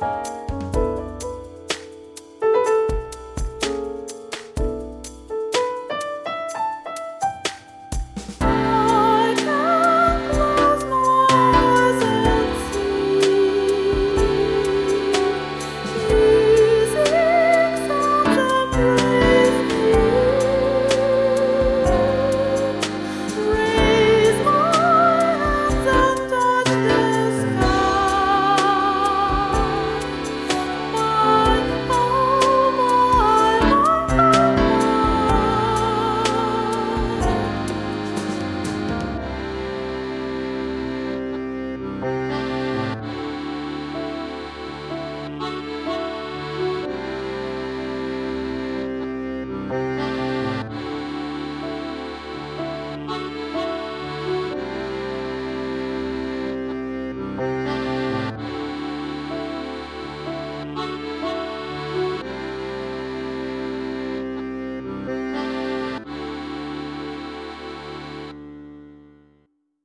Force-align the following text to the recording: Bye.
Bye. 0.00 0.49